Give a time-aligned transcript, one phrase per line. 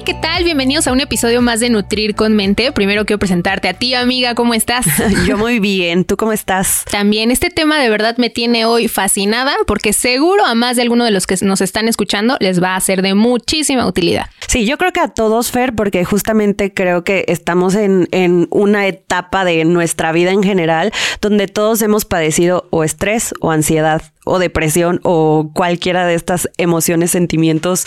[0.00, 0.44] Hey, ¿qué tal?
[0.44, 2.72] Bienvenidos a un episodio más de Nutrir con Mente.
[2.72, 4.86] Primero quiero presentarte a ti, amiga, ¿cómo estás?
[5.26, 6.86] Yo muy bien, ¿tú cómo estás?
[6.90, 11.04] También este tema de verdad me tiene hoy fascinada porque seguro a más de alguno
[11.04, 14.30] de los que nos están escuchando les va a ser de muchísima utilidad.
[14.46, 18.86] Sí, yo creo que a todos, Fer, porque justamente creo que estamos en, en una
[18.86, 24.38] etapa de nuestra vida en general donde todos hemos padecido o estrés o ansiedad o
[24.38, 27.86] depresión o cualquiera de estas emociones, sentimientos.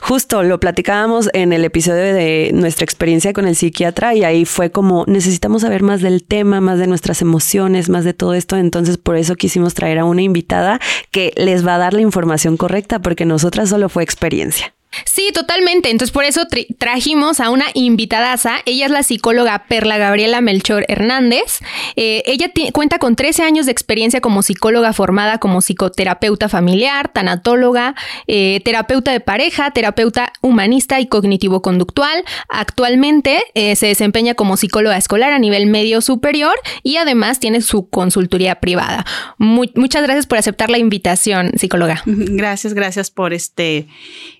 [0.00, 4.70] Justo lo platicábamos en el episodio de nuestra experiencia con el psiquiatra y ahí fue
[4.70, 8.56] como necesitamos saber más del tema, más de nuestras emociones, más de todo esto.
[8.56, 12.56] Entonces por eso quisimos traer a una invitada que les va a dar la información
[12.56, 14.74] correcta porque nosotras solo fue experiencia.
[15.04, 15.90] Sí, totalmente.
[15.90, 16.42] Entonces, por eso
[16.78, 18.56] trajimos a una invitadaza.
[18.64, 21.60] Ella es la psicóloga Perla Gabriela Melchor Hernández.
[21.96, 27.94] Eh, ella cuenta con 13 años de experiencia como psicóloga formada como psicoterapeuta familiar, tanatóloga,
[28.26, 32.24] eh, terapeuta de pareja, terapeuta humanista y cognitivo-conductual.
[32.48, 37.88] Actualmente eh, se desempeña como psicóloga escolar a nivel medio superior y además tiene su
[37.88, 39.04] consultoría privada.
[39.38, 42.02] muchas gracias por aceptar la invitación, psicóloga.
[42.06, 43.86] Gracias, gracias por este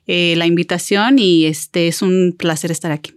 [0.09, 3.12] eh, la invitación y este es un placer estar aquí.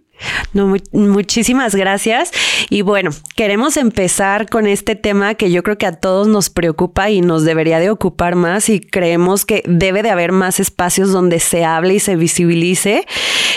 [0.52, 2.30] No, muchísimas gracias.
[2.70, 7.10] Y bueno, queremos empezar con este tema que yo creo que a todos nos preocupa
[7.10, 11.40] y nos debería de ocupar más y creemos que debe de haber más espacios donde
[11.40, 13.04] se hable y se visibilice.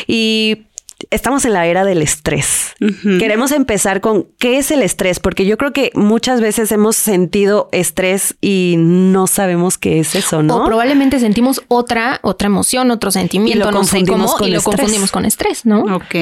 [0.07, 0.63] Y
[1.09, 2.73] estamos en la era del estrés.
[3.19, 7.69] Queremos empezar con qué es el estrés, porque yo creo que muchas veces hemos sentido
[7.72, 10.63] estrés y no sabemos qué es eso, ¿no?
[10.63, 15.25] O probablemente sentimos otra, otra emoción, otro sentimiento, no sé cómo, y lo confundimos con
[15.25, 15.81] estrés, ¿no?
[15.95, 16.16] Ok.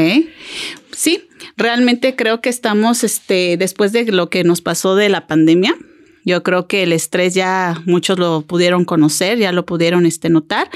[0.92, 5.76] Sí, realmente creo que estamos, este, después de lo que nos pasó de la pandemia,
[6.26, 10.70] yo creo que el estrés ya muchos lo pudieron conocer, ya lo pudieron este, notar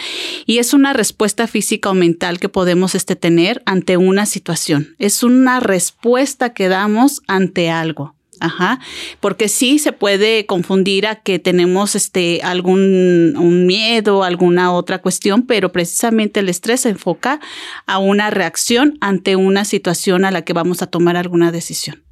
[0.46, 4.96] y es una respuesta física o mental que podemos este, tener ante una situación.
[5.00, 8.16] Es una respuesta que damos ante algo.
[8.40, 8.80] Ajá,
[9.20, 15.48] porque sí se puede confundir a que tenemos este algún un miedo, alguna otra cuestión,
[15.48, 17.40] pero precisamente el estrés se enfoca
[17.88, 22.07] a una reacción ante una situación a la que vamos a tomar alguna decisión.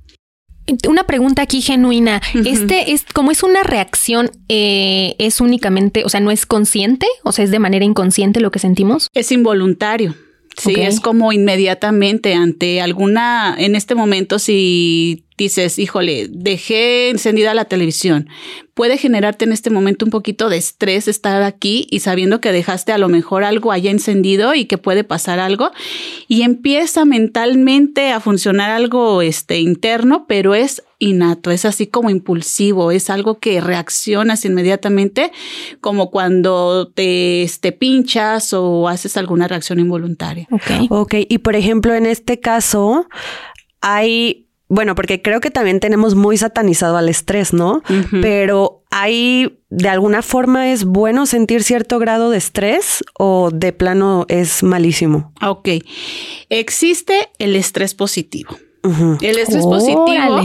[0.87, 2.21] Una pregunta aquí genuina.
[2.45, 7.31] Este es como es una reacción, eh, es únicamente, o sea, no es consciente, o
[7.31, 9.07] sea, es de manera inconsciente lo que sentimos.
[9.13, 10.15] Es involuntario.
[10.57, 17.65] Sí, es como inmediatamente ante alguna, en este momento, si dices, híjole, dejé encendida la
[17.65, 18.29] televisión,
[18.73, 22.91] puede generarte en este momento un poquito de estrés estar aquí y sabiendo que dejaste
[22.91, 25.71] a lo mejor algo allá encendido y que puede pasar algo
[26.27, 32.91] y empieza mentalmente a funcionar algo este interno, pero es innato, es así como impulsivo,
[32.91, 35.31] es algo que reaccionas inmediatamente
[35.81, 40.47] como cuando te, te pinchas o haces alguna reacción involuntaria.
[40.51, 40.89] Ok.
[40.89, 43.07] Ok, y por ejemplo, en este caso
[43.81, 47.83] hay bueno, porque creo que también tenemos muy satanizado al estrés, ¿no?
[48.21, 54.25] Pero hay, de alguna forma, es bueno sentir cierto grado de estrés o de plano
[54.27, 55.33] es malísimo.
[55.41, 55.69] Ok.
[56.49, 58.57] Existe el estrés positivo.
[59.21, 60.41] El estrés positivo,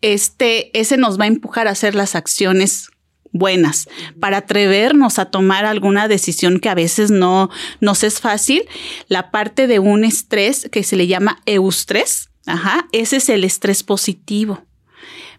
[0.00, 2.88] este, ese nos va a empujar a hacer las acciones
[3.32, 3.88] buenas
[4.20, 7.50] para atrevernos a tomar alguna decisión que a veces no
[7.80, 8.62] nos es fácil.
[9.08, 13.82] La parte de un estrés que se le llama eustrés Ajá, ese es el estrés
[13.82, 14.62] positivo.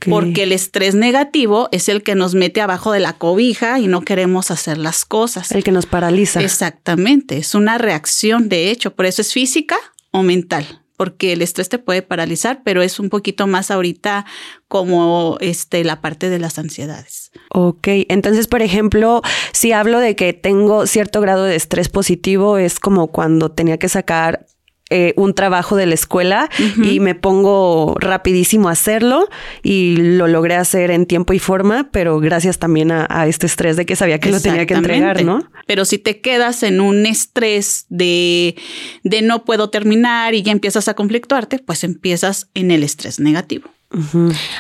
[0.08, 4.02] Porque el estrés negativo es el que nos mete abajo de la cobija y no
[4.02, 5.52] queremos hacer las cosas.
[5.52, 6.42] El que nos paraliza.
[6.42, 9.76] Exactamente, es una reacción, de hecho, por eso es física
[10.12, 14.26] o mental, porque el estrés te puede paralizar, pero es un poquito más ahorita
[14.68, 17.32] como este la parte de las ansiedades.
[17.50, 19.22] Ok, entonces, por ejemplo,
[19.52, 23.90] si hablo de que tengo cierto grado de estrés positivo, es como cuando tenía que
[23.90, 24.46] sacar
[24.90, 26.50] eh, un trabajo de la escuela
[26.82, 29.28] y me pongo rapidísimo a hacerlo
[29.62, 33.86] y lo logré hacer en tiempo y forma, pero gracias también a, este estrés de
[33.86, 35.44] que sabía que lo tenía que entregar, ¿no?
[35.66, 38.56] Pero si te quedas en un estrés de,
[39.04, 43.70] de no puedo terminar y ya empiezas a conflictuarte, pues empiezas en el estrés negativo.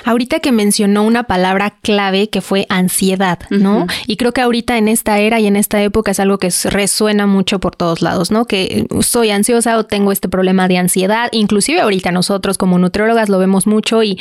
[0.06, 3.86] Ahorita que mencionó una palabra clave que fue ansiedad, ¿no?
[4.06, 7.28] Y creo que ahorita en esta era y en esta época es algo que resuena
[7.28, 8.46] mucho por todos lados, ¿no?
[8.46, 11.28] Que soy ansiosa o tengo este problema de ansiedad.
[11.34, 14.18] Inclusive ahorita nosotros como nutriólogas lo vemos mucho y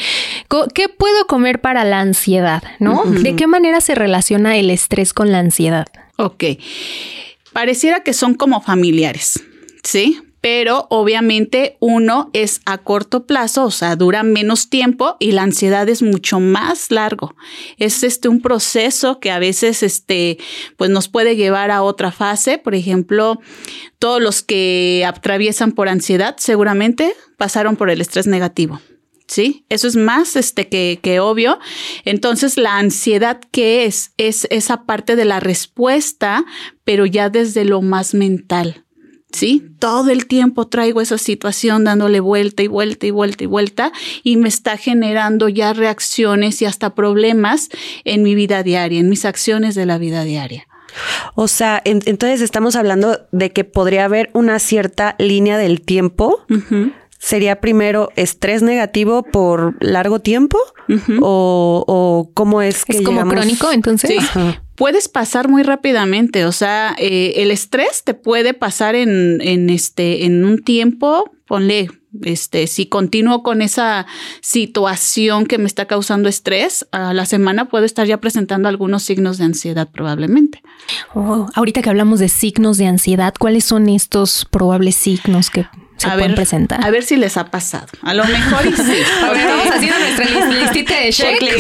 [0.74, 3.04] ¿qué puedo comer para la ansiedad, ¿no?
[3.04, 5.86] ¿De qué manera se relaciona el estrés con la ansiedad?
[6.16, 6.44] Ok.
[7.52, 9.40] Pareciera que son como familiares,
[9.84, 10.20] ¿sí?
[10.46, 15.88] Pero obviamente uno es a corto plazo, o sea, dura menos tiempo y la ansiedad
[15.88, 17.34] es mucho más largo.
[17.78, 20.38] Es este un proceso que a veces este
[20.76, 23.40] pues nos puede llevar a otra fase, por ejemplo,
[23.98, 28.80] todos los que atraviesan por ansiedad seguramente pasaron por el estrés negativo.
[29.26, 29.66] ¿sí?
[29.68, 31.58] Eso es más este, que, que, obvio.
[32.04, 34.12] Entonces, la ansiedad, ¿qué es?
[34.16, 36.44] Es esa parte de la respuesta,
[36.84, 38.85] pero ya desde lo más mental.
[39.32, 39.70] ¿Sí?
[39.78, 43.92] Todo el tiempo traigo esa situación dándole vuelta y vuelta y vuelta y vuelta
[44.22, 47.68] y me está generando ya reacciones y hasta problemas
[48.04, 50.66] en mi vida diaria, en mis acciones de la vida diaria.
[51.34, 56.46] O sea, entonces estamos hablando de que podría haber una cierta línea del tiempo.
[57.18, 60.58] ¿Sería primero estrés negativo por largo tiempo?
[61.20, 64.10] o, cómo es que ¿Es como crónico entonces?
[64.32, 66.44] Sí puedes pasar muy rápidamente.
[66.46, 71.88] O sea, eh, el estrés te puede pasar en, en, este, en un tiempo, ponle,
[72.22, 74.06] este, si continúo con esa
[74.40, 79.38] situación que me está causando estrés, a la semana puedo estar ya presentando algunos signos
[79.38, 80.62] de ansiedad probablemente.
[81.14, 86.08] Oh, ahorita que hablamos de signos de ansiedad, ¿cuáles son estos probables signos que se
[86.08, 86.84] pueden presentar.
[86.84, 87.88] A ver si les ha pasado.
[88.02, 88.82] A lo mejor y sí.
[89.24, 91.56] a ver, vamos haciendo nuestra listita de checklist.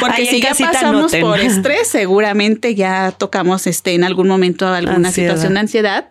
[0.00, 5.54] Porque, si ya pasamos por estrés, seguramente ya tocamos este en algún momento alguna situación
[5.54, 6.10] de ansiedad.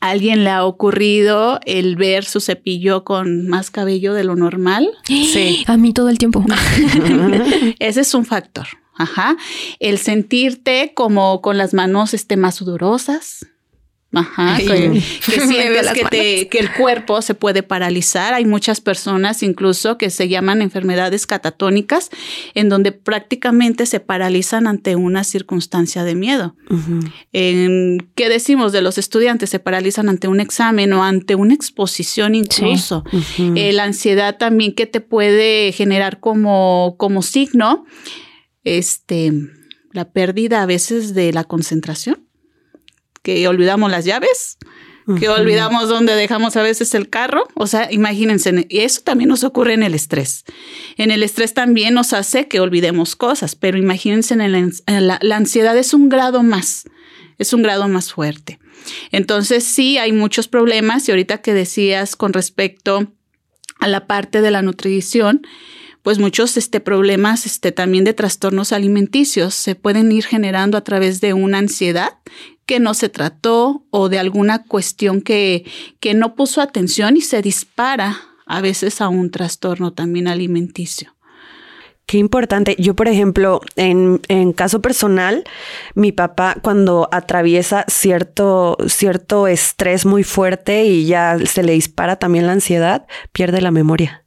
[0.00, 4.88] ¿A alguien le ha ocurrido el ver su cepillo con más cabello de lo normal?
[5.06, 5.64] Sí.
[5.66, 6.44] A mí todo el tiempo.
[7.80, 8.66] Ese es un factor.
[8.94, 9.36] Ajá.
[9.80, 13.46] El sentirte como con las manos este, más sudorosas
[14.12, 18.32] Ajá, que, sientes que, que, el cuerpo se puede paralizar.
[18.32, 22.08] Hay muchas personas incluso que se llaman enfermedades catatónicas,
[22.54, 26.56] en donde prácticamente se paralizan ante una circunstancia de miedo.
[27.32, 29.50] ¿Qué decimos de los estudiantes?
[29.50, 33.04] Se paralizan ante un examen o ante una exposición incluso.
[33.38, 37.84] Eh, la ansiedad también que te puede generar como, como signo,
[38.64, 39.32] este,
[39.92, 42.27] la pérdida a veces de la concentración
[43.22, 44.58] que olvidamos las llaves,
[45.18, 47.48] que olvidamos dónde dejamos a veces el carro.
[47.54, 50.44] O sea, imagínense, eso también nos ocurre en el estrés.
[50.96, 55.78] En el estrés también nos hace que olvidemos cosas, pero imagínense, en la, la ansiedad
[55.78, 56.84] es un grado más,
[57.38, 58.58] es un grado más fuerte.
[59.10, 63.10] Entonces sí, hay muchos problemas y ahorita que decías con respecto
[63.80, 65.42] a la parte de la nutrición,
[66.02, 71.20] pues muchos este, problemas este, también de trastornos alimenticios se pueden ir generando a través
[71.20, 72.14] de una ansiedad
[72.68, 75.64] que no se trató o de alguna cuestión que,
[76.00, 81.14] que no puso atención y se dispara a veces a un trastorno también alimenticio.
[82.04, 82.76] Qué importante.
[82.78, 85.44] Yo, por ejemplo, en, en, caso personal,
[85.94, 92.46] mi papá cuando atraviesa cierto, cierto estrés muy fuerte y ya se le dispara también
[92.46, 94.24] la ansiedad, pierde la memoria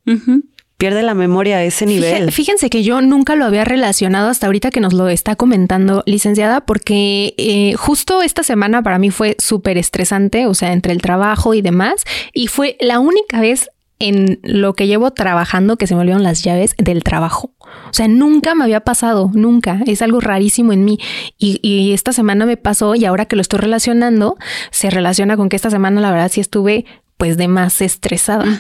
[0.81, 2.31] pierde la memoria a ese nivel.
[2.31, 6.61] Fíjense que yo nunca lo había relacionado hasta ahorita que nos lo está comentando, licenciada,
[6.61, 11.53] porque eh, justo esta semana para mí fue súper estresante, o sea, entre el trabajo
[11.53, 13.69] y demás, y fue la única vez
[13.99, 17.51] en lo que llevo trabajando que se me olvidaron las llaves del trabajo.
[17.61, 19.81] O sea, nunca me había pasado, nunca.
[19.85, 20.97] Es algo rarísimo en mí.
[21.37, 24.35] Y, y, esta semana me pasó y ahora que lo estoy relacionando,
[24.71, 26.85] se relaciona con que esta semana la verdad sí estuve
[27.17, 28.59] pues de más estresada.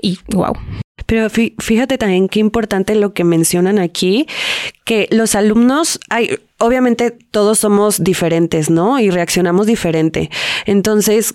[0.00, 0.52] Y wow.
[1.08, 4.26] Pero fíjate también qué importante lo que mencionan aquí,
[4.84, 9.00] que los alumnos, hay, obviamente todos somos diferentes, ¿no?
[9.00, 10.28] Y reaccionamos diferente.
[10.66, 11.32] Entonces,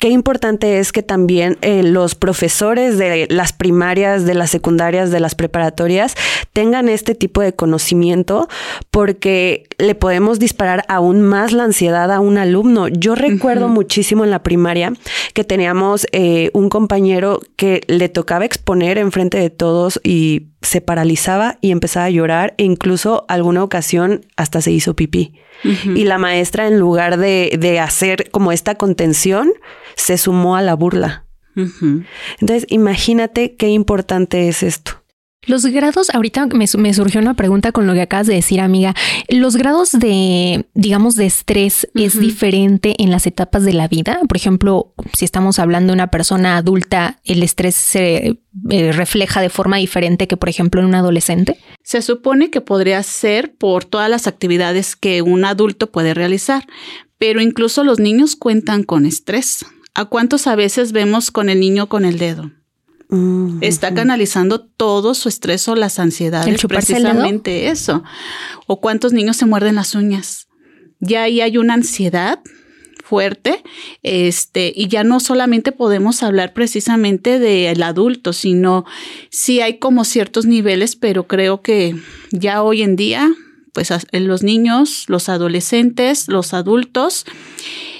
[0.00, 5.20] qué importante es que también eh, los profesores de las primarias, de las secundarias, de
[5.20, 6.14] las preparatorias
[6.54, 8.48] tengan este tipo de conocimiento
[8.90, 12.88] porque le podemos disparar aún más la ansiedad a un alumno.
[12.88, 14.94] Yo recuerdo muchísimo en la primaria
[15.34, 21.58] que teníamos eh, un compañero que le tocaba exponer enfrente de todos y se paralizaba
[21.60, 25.34] y empezaba a llorar e incluso alguna ocasión hasta se hizo pipí.
[25.62, 29.52] Y la maestra en lugar de, de hacer como esta contención,
[29.94, 31.26] se sumó a la burla.
[32.40, 34.99] Entonces, imagínate qué importante es esto.
[35.46, 38.94] Los grados, ahorita me, me, surgió una pregunta con lo que acabas de decir, amiga.
[39.28, 44.20] ¿Los grados de, digamos, de estrés es diferente en las etapas de la vida?
[44.28, 49.48] Por ejemplo, si estamos hablando de una persona adulta, ¿el estrés se eh, refleja de
[49.48, 51.58] forma diferente que, por ejemplo, en un adolescente?
[51.82, 56.66] Se supone que podría ser por todas las actividades que un adulto puede realizar,
[57.16, 59.64] pero incluso los niños cuentan con estrés.
[59.94, 62.50] ¿A cuántos a veces vemos con el niño con el dedo?
[63.60, 66.64] Está canalizando todo su estrés o las ansiedades.
[66.66, 68.02] precisamente eso.
[68.66, 70.48] O cuántos niños se muerden las uñas.
[71.00, 72.40] Ya ahí hay una ansiedad
[73.10, 73.64] fuerte,
[74.04, 78.84] este, y ya no solamente podemos hablar precisamente del adulto, sino
[79.30, 81.96] sí hay como ciertos niveles, pero creo que
[82.30, 83.28] ya hoy en día,
[83.72, 87.26] pues los niños, los adolescentes, los adultos,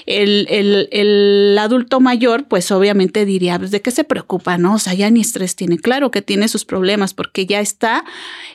[0.05, 4.57] el, el, el, adulto mayor, pues obviamente diría, pues, ¿de qué se preocupa?
[4.57, 5.77] No, o sea, ya ni estrés tiene.
[5.77, 8.03] Claro que tiene sus problemas porque ya está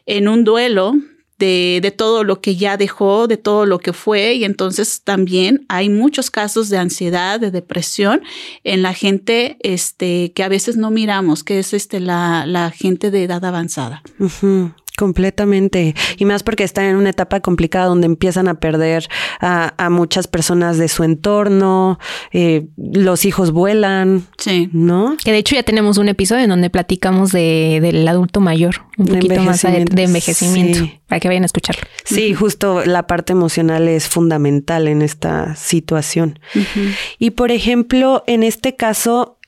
[0.06, 0.94] en un duelo
[1.38, 5.66] de, de, todo lo que ya dejó, de todo lo que fue, y entonces también
[5.68, 8.22] hay muchos casos de ansiedad, de depresión
[8.64, 13.10] en la gente este, que a veces no miramos, que es este, la, la gente
[13.10, 14.02] de edad avanzada.
[14.96, 15.94] Completamente.
[16.16, 19.08] Y más porque están en una etapa complicada donde empiezan a perder
[19.40, 21.98] a, muchas personas de su entorno,
[22.32, 24.26] eh, los hijos vuelan.
[24.38, 24.70] Sí.
[24.72, 25.16] ¿No?
[25.22, 29.06] Que de hecho ya tenemos un episodio en donde platicamos de, del adulto mayor, un
[29.06, 31.82] poquito más de, envejecimiento, para que vayan a escucharlo.
[32.04, 36.38] Sí, justo la parte emocional es fundamental en esta situación.
[37.18, 39.38] Y por ejemplo, en este caso,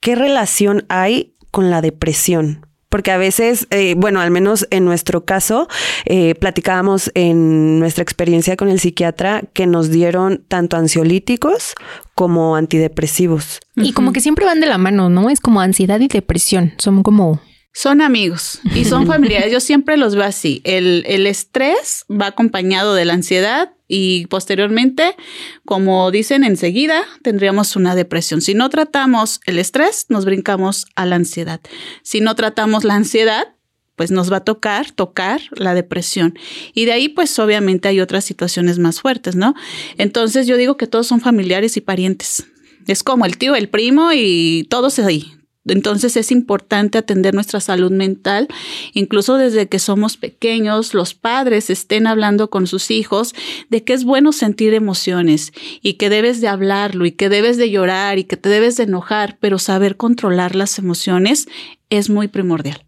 [0.00, 2.66] ¿qué relación hay con la depresión?
[2.94, 5.66] Porque a veces, eh, bueno, al menos en nuestro caso,
[6.04, 11.74] eh, platicábamos en nuestra experiencia con el psiquiatra que nos dieron tanto ansiolíticos
[12.14, 13.58] como antidepresivos.
[13.74, 15.28] Y como que siempre van de la mano, ¿no?
[15.28, 17.40] Es como ansiedad y depresión, son como
[17.72, 19.50] son amigos y son familiares.
[19.50, 20.60] Yo siempre los veo así.
[20.62, 25.14] El, el, estrés va acompañado de la ansiedad y posteriormente,
[25.64, 28.40] como dicen enseguida, tendríamos una depresión.
[28.40, 31.60] Si no tratamos el estrés, nos brincamos a la ansiedad.
[32.02, 33.54] Si no tratamos la ansiedad,
[33.94, 36.36] pues nos va a tocar, tocar la depresión.
[36.74, 39.54] Y de ahí, pues obviamente hay otras situaciones más fuertes, ¿no?
[39.96, 42.48] Entonces yo digo que todos son familiares y parientes.
[42.88, 45.34] Es como el tío, el primo y todos ahí,
[45.66, 48.48] entonces es importante atender nuestra salud mental,
[48.92, 53.34] incluso desde que somos pequeños, los padres estén hablando con sus hijos
[53.70, 57.70] de que es bueno sentir emociones y que debes de hablarlo y que debes de
[57.70, 61.48] llorar y que te debes de enojar, pero saber controlar las emociones
[61.90, 62.84] es muy primordial.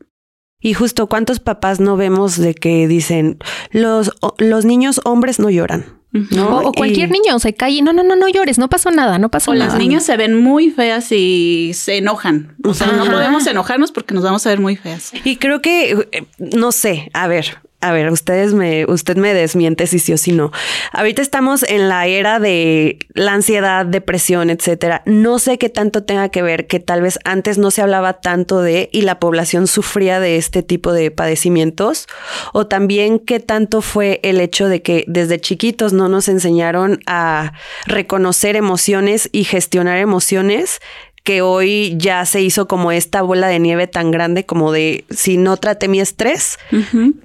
[0.60, 3.38] Y justo cuántos papás no vemos de que dicen
[3.70, 5.95] los, los niños hombres no lloran.
[6.38, 9.30] O, cualquier niño se cae y no, no, no, no llores, no pasó nada, no
[9.30, 9.66] pasó nada.
[9.66, 12.54] O las niñas se ven muy feas y se enojan.
[12.64, 15.12] O sea, no podemos enojarnos porque nos vamos a ver muy feas.
[15.24, 19.86] Y creo que, eh, no sé, a ver, a ver, ustedes me, usted me desmiente
[19.86, 20.50] si sí o si no.
[20.92, 25.02] Ahorita estamos en la era de la ansiedad, depresión, etcétera.
[25.06, 28.60] No sé qué tanto tenga que ver que tal vez antes no se hablaba tanto
[28.60, 32.08] de y la población sufría de este tipo de padecimientos,
[32.52, 37.52] o también qué tanto fue el hecho de que desde chiquitos no nos enseñaron a
[37.86, 40.80] reconocer emociones y gestionar emociones
[41.26, 45.38] que hoy ya se hizo como esta bola de nieve tan grande como de si
[45.38, 46.56] no traté mi estrés,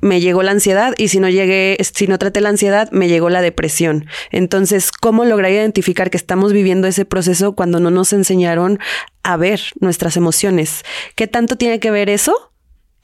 [0.01, 3.29] me llegó la ansiedad y si no llegué, si no traté la ansiedad, me llegó
[3.29, 4.07] la depresión.
[4.31, 8.79] Entonces, ¿cómo lograr identificar que estamos viviendo ese proceso cuando no nos enseñaron
[9.21, 10.83] a ver nuestras emociones?
[11.13, 12.51] ¿Qué tanto tiene que ver eso?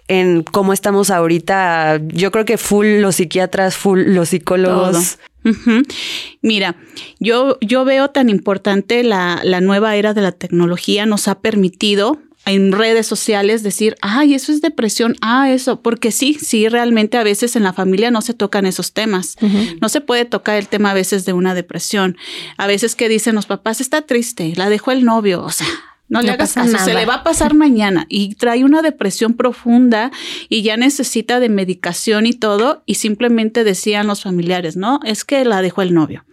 [0.10, 5.20] en cómo estamos ahorita, yo creo que full los psiquiatras, full los psicólogos.
[6.42, 6.76] Mira,
[7.20, 12.20] yo, yo veo tan importante la, la nueva era de la tecnología, nos ha permitido
[12.48, 17.24] en redes sociales decir, ay, eso es depresión, ah, eso, porque sí, sí, realmente a
[17.24, 19.36] veces en la familia no se tocan esos temas.
[19.82, 22.18] No se puede tocar el tema a veces de una depresión.
[22.58, 25.68] A veces que dicen los papás, está triste, la dejó el novio, o sea,
[26.10, 30.12] no, le hagas caso, se le va a pasar mañana y trae una depresión profunda
[30.48, 35.00] y ya necesita de medicación y todo y simplemente decían los familiares, ¿no?
[35.04, 36.24] Es que la dejó el novio.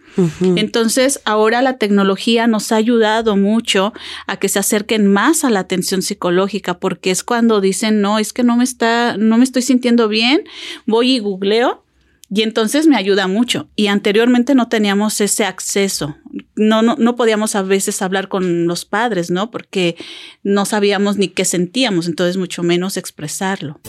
[0.55, 3.91] Entonces, ahora la tecnología nos ha ayudado mucho
[4.27, 8.31] a que se acerquen más a la atención psicológica porque es cuando dicen, "No, es
[8.31, 10.43] que no me está no me estoy sintiendo bien."
[10.85, 11.84] Voy y googleo
[12.29, 13.69] y entonces me ayuda mucho.
[13.75, 16.15] Y anteriormente no teníamos ese acceso.
[16.55, 19.51] No, no, no podíamos a veces hablar con los padres, ¿no?
[19.51, 19.95] Porque
[20.43, 23.79] no sabíamos ni qué sentíamos, entonces mucho menos expresarlo.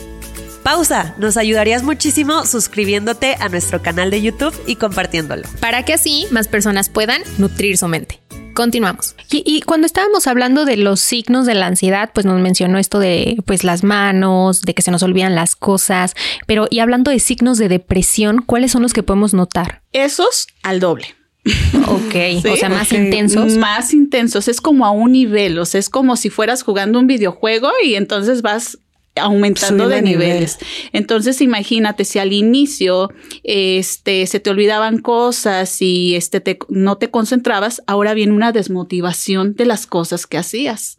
[0.67, 1.15] Pausa.
[1.19, 5.45] Nos ayudarías muchísimo suscribiéndote a nuestro canal de YouTube y compartiéndolo.
[5.61, 8.21] Para que así más personas puedan nutrir su mente.
[8.57, 9.15] Continuamos.
[9.31, 12.99] Y, y, cuando estábamos hablando de los signos de la ansiedad, pues nos mencionó esto
[12.99, 16.15] de pues las manos, de que se nos olvidan las cosas,
[16.47, 19.83] pero y hablando de signos de depresión, ¿cuáles son los que podemos notar?
[19.93, 21.15] Esos al doble.
[21.87, 23.57] Ok, o sea, más intensos.
[23.59, 27.07] Más intensos, es como a un nivel, o sea, es como si fueras jugando un
[27.07, 28.79] videojuego y entonces vas
[29.19, 30.59] aumentando de niveles.
[30.93, 33.11] Entonces, imagínate si al inicio
[33.43, 39.55] este se te olvidaban cosas y este te, no te concentrabas, ahora viene una desmotivación
[39.55, 40.97] de las cosas que hacías.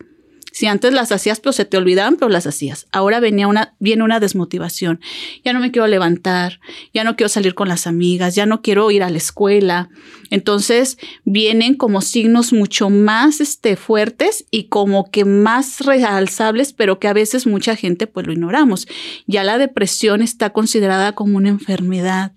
[0.57, 2.87] Si antes las hacías, pero se te olvidaban, pero las hacías.
[2.91, 4.99] Ahora venía una, viene una desmotivación.
[5.45, 6.59] Ya no me quiero levantar,
[6.95, 9.89] ya no quiero salir con las amigas, ya no quiero ir a la escuela.
[10.31, 17.07] Entonces vienen como signos mucho más este, fuertes y como que más realzables, pero que
[17.07, 18.87] a veces mucha gente pues lo ignoramos.
[19.27, 22.31] Ya la depresión está considerada como una enfermedad,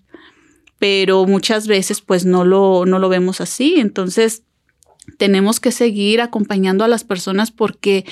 [0.78, 3.76] pero muchas veces pues no lo, no lo vemos así.
[3.78, 4.42] Entonces,
[5.18, 8.04] tenemos que seguir acompañando a las personas porque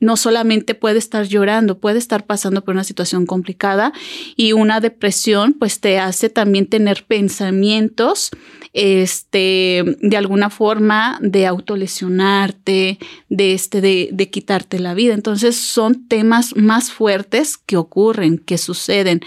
[0.00, 3.92] no solamente puede estar llorando, puede estar pasando por una situación complicada
[4.36, 8.30] y una depresión pues te hace también tener pensamientos
[8.72, 15.14] este de alguna forma de autolesionarte, de este de, de quitarte la vida.
[15.14, 19.20] Entonces son temas más fuertes que ocurren, que suceden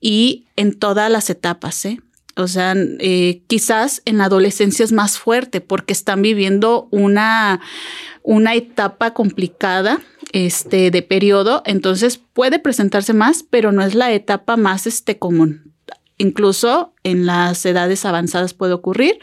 [0.00, 2.00] y en todas las etapas, ¿eh?
[2.38, 7.60] O sea, eh, quizás en la adolescencia es más fuerte porque están viviendo una,
[8.22, 10.00] una etapa complicada
[10.32, 15.74] este, de periodo, entonces puede presentarse más, pero no es la etapa más este, común.
[16.16, 19.18] Incluso en las edades avanzadas puede ocurrir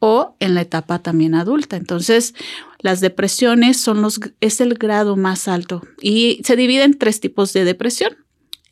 [0.00, 1.76] o en la etapa también adulta.
[1.76, 2.34] Entonces,
[2.80, 7.52] las depresiones son los, es el grado más alto y se divide en tres tipos
[7.52, 8.16] de depresión.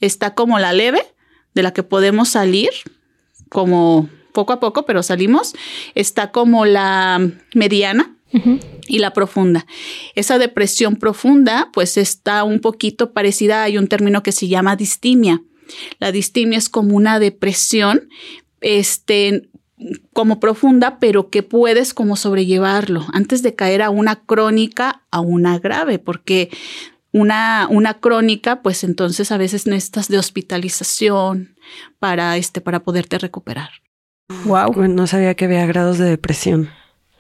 [0.00, 1.02] Está como la leve,
[1.54, 2.70] de la que podemos salir,
[3.54, 5.54] como poco a poco, pero salimos.
[5.94, 8.10] Está como la mediana,
[8.88, 9.64] y la profunda.
[10.16, 15.40] Esa depresión profunda, pues está un poquito parecida, hay un término que se llama distimia.
[16.00, 18.08] La distimia es como una depresión,
[18.60, 19.48] este,
[20.12, 25.60] como profunda, pero que puedes como sobrellevarlo antes de caer a una crónica, a una
[25.60, 26.50] grave, porque
[27.14, 31.54] una, una crónica, pues entonces a veces necesitas de hospitalización
[32.00, 33.70] para, este, para poderte recuperar.
[34.46, 34.88] Wow.
[34.88, 36.70] No sabía que había grados de depresión.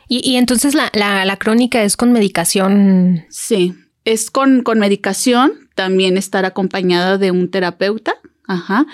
[0.08, 3.24] Y, y entonces la, la, la, crónica es con medicación.
[3.30, 8.14] Sí, es con, con medicación, también estar acompañada de un terapeuta
[8.46, 8.86] Ajá.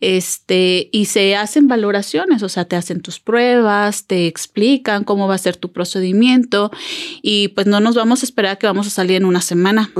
[0.00, 5.34] Este, y se hacen valoraciones, o sea, te hacen tus pruebas, te explican cómo va
[5.34, 6.70] a ser tu procedimiento
[7.22, 9.90] y pues no nos vamos a esperar que vamos a salir en una semana,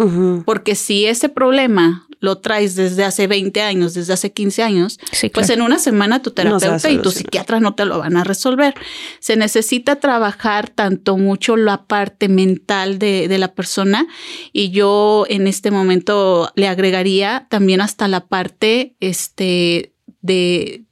[0.44, 5.00] porque si ese problema lo traes desde hace 20 años, desde hace 15 años,
[5.32, 8.74] pues en una semana tu terapeuta y tu psiquiatra no te lo van a resolver.
[9.20, 14.06] Se necesita trabajar tanto mucho la parte mental de, de la persona
[14.52, 20.84] y yo en este momento le agregaría también hasta la parte este, de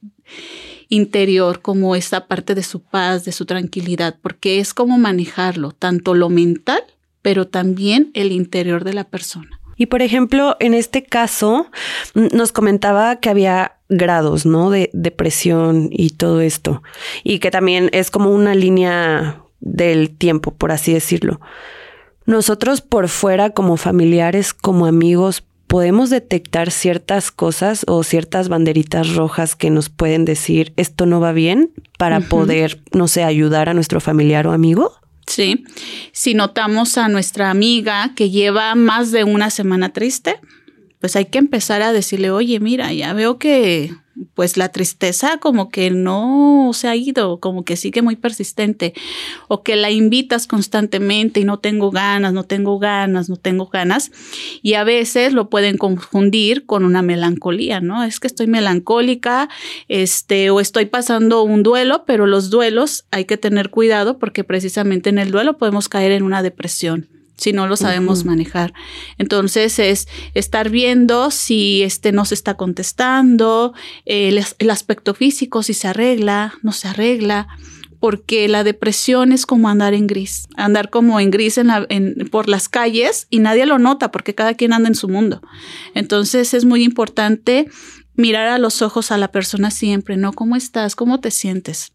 [0.88, 6.14] interior, como esta parte de su paz, de su tranquilidad, porque es como manejarlo, tanto
[6.14, 6.82] lo mental,
[7.22, 9.60] pero también el interior de la persona.
[9.76, 11.70] Y por ejemplo, en este caso,
[12.14, 14.70] nos comentaba que había grados, ¿no?
[14.70, 16.82] De depresión y todo esto.
[17.22, 21.40] Y que también es como una línea del tiempo, por así decirlo.
[22.26, 29.54] Nosotros por fuera, como familiares, como amigos, podemos detectar ciertas cosas o ciertas banderitas rojas
[29.54, 34.00] que nos pueden decir esto no va bien para poder, no sé, ayudar a nuestro
[34.00, 34.94] familiar o amigo?
[35.26, 35.64] Sí,
[36.12, 40.40] si notamos a nuestra amiga que lleva más de una semana triste,
[41.00, 43.92] pues hay que empezar a decirle, oye, mira, ya veo que
[44.34, 48.94] pues la tristeza como que no se ha ido, como que sigue muy persistente,
[49.46, 54.10] o que la invitas constantemente y no tengo ganas, no tengo ganas, no tengo ganas,
[54.62, 58.02] y a veces lo pueden confundir con una melancolía, ¿no?
[58.02, 59.48] Es que estoy melancólica,
[59.86, 65.10] este, o estoy pasando un duelo, pero los duelos hay que tener cuidado porque precisamente
[65.10, 68.74] en el duelo podemos caer en una depresión si no lo sabemos manejar.
[69.16, 73.72] Entonces es estar viendo si este no se está contestando,
[74.04, 74.38] el,
[74.70, 77.46] aspecto físico, si se arregla, no se arregla,
[78.00, 82.48] porque la depresión es como andar en gris, andar como en gris en en, por
[82.48, 85.40] las calles y nadie lo nota porque cada quien anda en su mundo.
[85.94, 87.68] Entonces es muy importante
[88.14, 90.32] mirar a los ojos a la persona siempre, ¿no?
[90.32, 90.96] ¿Cómo estás?
[90.96, 91.92] ¿Cómo te sientes?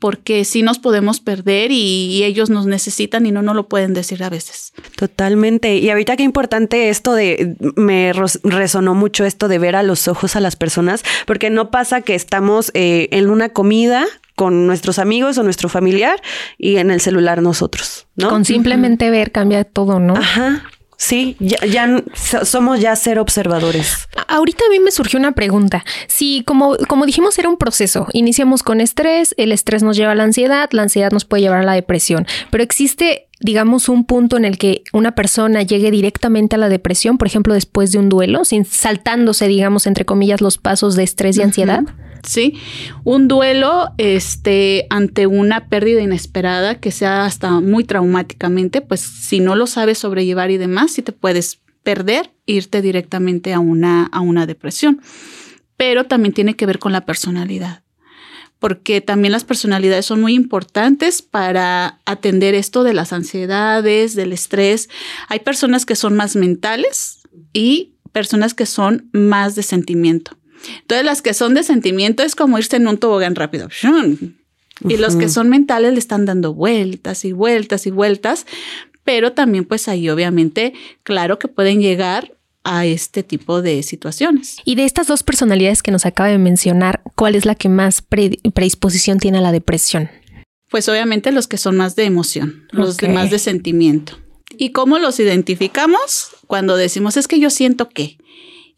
[0.00, 3.94] Porque sí nos podemos perder y, y ellos nos necesitan y no nos lo pueden
[3.94, 4.72] decir a veces.
[4.96, 5.76] Totalmente.
[5.76, 10.36] Y ahorita qué importante esto de, me resonó mucho esto de ver a los ojos
[10.36, 15.36] a las personas, porque no pasa que estamos eh, en una comida con nuestros amigos
[15.38, 16.22] o nuestro familiar
[16.58, 18.28] y en el celular nosotros, ¿no?
[18.28, 20.14] Con simplemente ver cambia todo, ¿no?
[20.14, 20.62] Ajá.
[21.00, 22.02] Sí, ya,
[22.42, 24.08] somos ya ser observadores.
[24.26, 25.84] Ahorita a mí me surgió una pregunta.
[26.08, 28.08] Si, como, como dijimos, era un proceso.
[28.12, 31.60] Iniciamos con estrés, el estrés nos lleva a la ansiedad, la ansiedad nos puede llevar
[31.60, 32.26] a la depresión.
[32.50, 37.16] Pero existe, digamos, un punto en el que una persona llegue directamente a la depresión,
[37.16, 41.36] por ejemplo, después de un duelo, sin saltándose, digamos, entre comillas, los pasos de estrés
[41.36, 41.84] y ansiedad.
[42.22, 42.54] Sí,
[43.04, 49.54] un duelo este ante una pérdida inesperada que sea hasta muy traumáticamente, pues si no
[49.54, 54.46] lo sabes sobrellevar y demás, sí te puedes perder, irte directamente a una a una
[54.46, 55.00] depresión.
[55.76, 57.82] Pero también tiene que ver con la personalidad.
[58.58, 64.88] Porque también las personalidades son muy importantes para atender esto de las ansiedades, del estrés.
[65.28, 67.20] Hay personas que son más mentales
[67.52, 70.37] y personas que son más de sentimiento.
[70.80, 73.68] Entonces, las que son de sentimiento es como irse en un tobogán rápido.
[74.88, 78.46] Y los que son mentales le están dando vueltas y vueltas y vueltas,
[79.04, 84.58] pero también pues ahí obviamente, claro que pueden llegar a este tipo de situaciones.
[84.64, 88.02] Y de estas dos personalidades que nos acaba de mencionar, ¿cuál es la que más
[88.02, 90.10] pre- predisposición tiene a la depresión?
[90.70, 93.00] Pues obviamente los que son más de emoción, los Ok.
[93.02, 94.18] de más de sentimiento.
[94.58, 96.30] ¿Y cómo los identificamos?
[96.46, 98.18] Cuando decimos es que yo siento que.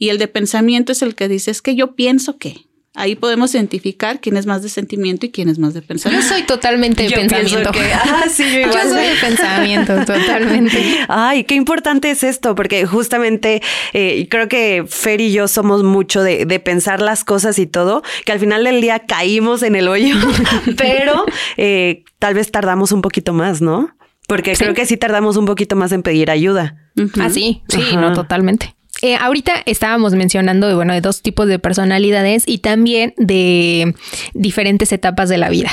[0.00, 2.56] Y el de pensamiento es el que dice es que yo pienso que.
[2.94, 6.26] Ahí podemos identificar quién es más de sentimiento y quién es más de Yo pensamiento.
[6.26, 7.70] soy totalmente de Yo pensamiento.
[7.70, 10.96] que- ah, sí, yo Yo soy de pensamiento, totalmente.
[11.08, 16.20] Ay, qué importante es esto, porque justamente eh, creo que Fer y yo somos mucho
[16.24, 19.86] de, de pensar las cosas y todo, que al final del día caímos en el
[19.86, 20.16] hoyo,
[20.76, 21.24] pero
[21.56, 23.94] eh, tal vez tardamos un poquito más, ¿no?
[24.26, 24.64] Porque Sí.
[24.64, 26.90] creo que sí tardamos un poquito más en pedir ayuda.
[26.96, 27.20] Ujú.
[27.20, 28.00] Ah, sí, sí, Ajá.
[28.00, 28.74] no, totalmente.
[29.02, 33.94] Eh, ahorita estábamos mencionando de, bueno, de dos tipos de personalidades y también de
[34.34, 35.70] diferentes etapas de la vida.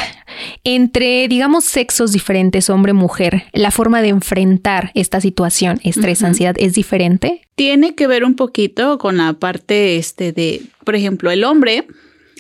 [0.64, 7.42] Entre, digamos, sexos diferentes, hombre-mujer, la forma de enfrentar esta situación, estrés, ansiedad, es diferente.
[7.56, 11.86] Tiene que ver un poquito con la parte este de, por ejemplo, el hombre,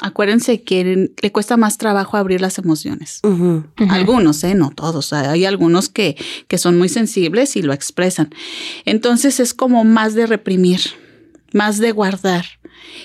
[0.01, 3.21] acuérdense que le cuesta más trabajo abrir las emociones.
[3.89, 4.55] Algunos, ¿eh?
[4.55, 5.13] No todos.
[5.13, 6.15] Hay algunos que,
[6.47, 8.29] que son muy sensibles y lo expresan.
[8.85, 10.81] Entonces es como más de reprimir,
[11.53, 12.45] más de guardar.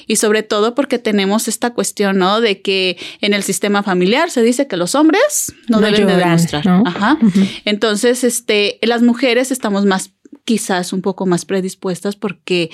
[0.06, 2.40] Y sobre todo porque tenemos esta cuestión, ¿no?
[2.40, 6.16] De que en el sistema familiar se dice que los hombres no, No deben de
[6.16, 6.64] demostrar.
[6.66, 6.82] ¿no?
[6.86, 7.18] Ajá.
[7.20, 7.40] Ujú.
[7.64, 10.12] Entonces, este, las mujeres estamos más
[10.44, 12.70] quizás un poco más predispuestas porque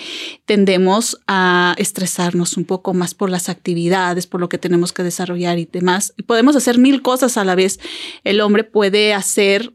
[0.46, 5.58] tendemos a estresarnos un poco más por las actividades, por lo que tenemos que desarrollar
[5.58, 6.14] y demás.
[6.16, 7.78] Y podemos hacer mil cosas a la vez.
[8.24, 9.72] El hombre puede hacer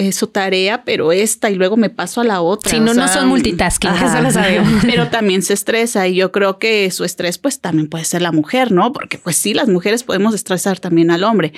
[0.00, 2.70] eh, su tarea, pero esta y luego me paso a la otra.
[2.70, 4.84] Si no, no son multitasking, eso lo sabemos.
[4.86, 8.30] pero también se estresa y yo creo que su estrés pues también puede ser la
[8.30, 8.92] mujer, ¿no?
[8.92, 11.52] Porque pues sí, las mujeres podemos estresar también al hombre,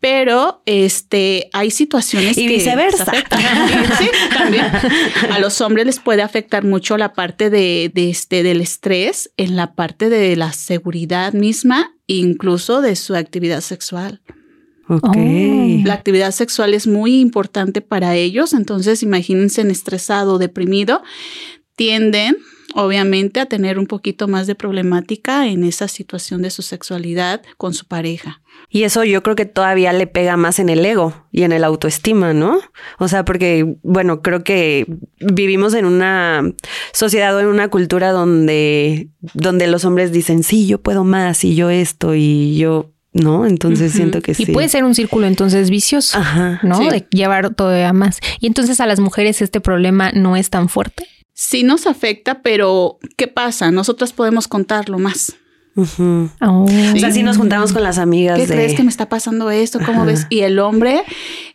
[0.00, 3.10] pero este hay situaciones Y que viceversa.
[3.98, 4.66] sí, también
[5.30, 9.56] a los hombres les puede afectar mucho la parte de, de este del estrés en
[9.56, 14.20] la parte de la seguridad misma, incluso de su actividad sexual.
[14.88, 15.16] Ok.
[15.16, 15.82] Oh.
[15.84, 21.02] La actividad sexual es muy importante para ellos, entonces imagínense en estresado, deprimido,
[21.76, 22.36] tienden
[22.74, 27.74] obviamente a tener un poquito más de problemática en esa situación de su sexualidad con
[27.74, 28.40] su pareja.
[28.68, 31.64] Y eso yo creo que todavía le pega más en el ego y en el
[31.64, 32.58] autoestima, ¿no?
[32.98, 34.86] O sea, porque, bueno, creo que
[35.20, 36.42] vivimos en una
[36.92, 41.54] sociedad o en una cultura donde, donde los hombres dicen, sí, yo puedo más y
[41.54, 43.46] yo esto y yo, ¿no?
[43.46, 44.46] Entonces siento que Y sí.
[44.46, 46.60] puede ser un círculo entonces vicioso, Ajá.
[46.62, 46.78] ¿no?
[46.78, 46.88] Sí.
[46.88, 48.18] De llevar todavía más.
[48.40, 51.06] Y entonces a las mujeres este problema no es tan fuerte.
[51.34, 53.70] Sí nos afecta, pero ¿qué pasa?
[53.70, 55.34] Nosotras podemos contarlo más.
[55.74, 56.64] Oh.
[56.64, 58.54] O sea, sí nos juntamos con las amigas ¿Qué de...
[58.54, 59.78] crees que me está pasando esto?
[59.78, 60.04] ¿Cómo Ajá.
[60.04, 60.26] ves?
[60.28, 61.02] Y el hombre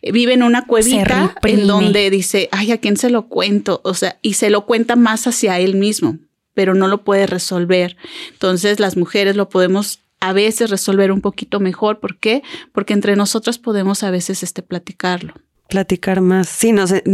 [0.02, 3.80] vive en una cuevita en donde dice, ay, ¿a quién se lo cuento?
[3.84, 6.18] O sea, y se lo cuenta más hacia él mismo,
[6.54, 7.96] pero no lo puede resolver.
[8.32, 12.00] Entonces, las mujeres lo podemos a veces resolver un poquito mejor.
[12.00, 12.42] ¿Por qué?
[12.72, 15.34] Porque entre nosotras podemos a veces este platicarlo.
[15.68, 16.48] platicar más.
[16.48, 17.04] Sí, no sé,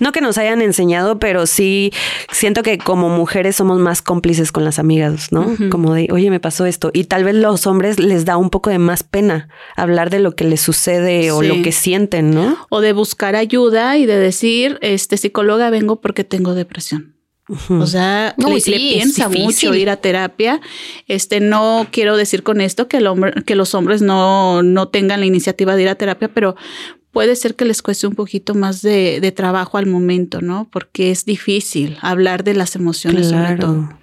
[0.00, 1.92] no que nos hayan enseñado, pero sí
[2.32, 5.46] siento que como mujeres somos más cómplices con las amigas, ¿no?
[5.70, 6.90] Como de, oye, me pasó esto.
[6.92, 10.34] Y tal vez los hombres les da un poco de más pena hablar de lo
[10.34, 12.56] que les sucede o lo que sienten, ¿no?
[12.68, 17.14] O de buscar ayuda y de decir, este psicóloga vengo porque tengo depresión.
[17.68, 20.60] O sea, No, le, sí, le piensa mucho ir a terapia.
[21.06, 25.20] Este, no quiero decir con esto que el hombre, que los hombres no, no tengan
[25.20, 26.56] la iniciativa de ir a terapia, pero
[27.12, 30.68] puede ser que les cueste un poquito más de, de trabajo al momento, ¿no?
[30.70, 33.99] Porque es difícil hablar de las emociones sobre todo.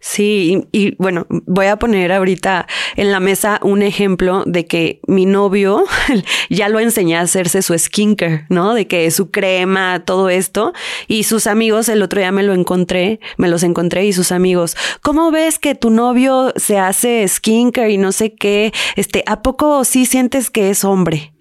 [0.00, 5.26] Sí, y, bueno, voy a poner ahorita en la mesa un ejemplo de que mi
[5.26, 5.84] novio
[6.50, 8.74] ya lo enseñé a hacerse su skincare, ¿no?
[8.74, 10.72] De que su crema, todo esto.
[11.08, 14.76] Y sus amigos, el otro día me lo encontré, me los encontré y sus amigos,
[15.02, 18.72] ¿cómo ves que tu novio se hace skincare y no sé qué?
[18.96, 21.32] Este, ¿a poco sí sientes que es hombre?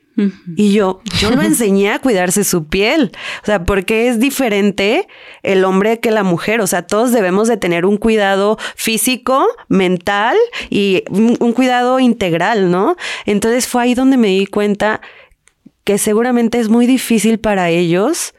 [0.55, 3.11] Y yo, yo lo enseñé a cuidarse su piel.
[3.43, 5.07] O sea, porque es diferente
[5.43, 6.61] el hombre que la mujer.
[6.61, 10.35] O sea, todos debemos de tener un cuidado físico, mental
[10.69, 12.95] y un, un cuidado integral, ¿no?
[13.25, 15.01] Entonces fue ahí donde me di cuenta
[15.83, 18.33] que seguramente es muy difícil para ellos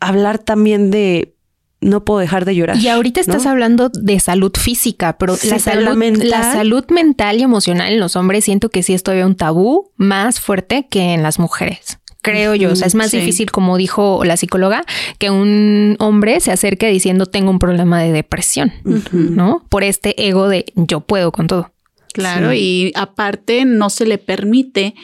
[0.00, 1.35] hablar también de
[1.80, 2.76] no puedo dejar de llorar.
[2.78, 3.50] Y ahorita estás ¿no?
[3.50, 8.00] hablando de salud física, pero Sí, la, salud, mental- la salud mental y emocional en
[8.00, 11.98] los hombres siento que sí es todavía un tabú más fuerte que en las mujeres.
[12.22, 13.18] Creo yo, o sea, es más Sí.
[13.20, 14.84] difícil, como dijo la psicóloga,
[15.18, 18.72] que un hombre se acerque diciendo tengo un problema de depresión,
[19.12, 19.64] ¿no?
[19.68, 21.70] Por este ego de yo puedo con todo.
[22.16, 24.94] Claro, y aparte no se le permite